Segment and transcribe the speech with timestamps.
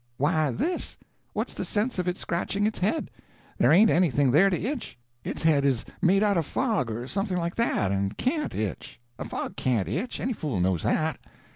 [0.17, 0.97] "Why, this.
[1.33, 3.11] What's the sense of it scratching its head?
[3.59, 7.37] There ain't anything there to itch; its head is made out of fog or something
[7.37, 8.99] like that, and can't itch.
[9.19, 11.19] A fog can't itch; any fool knows that."